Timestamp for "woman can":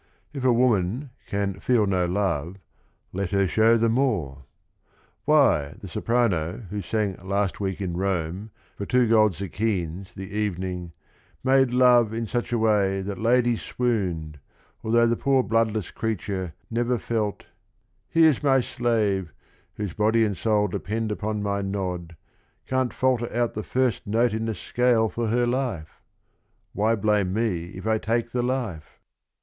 0.51-1.59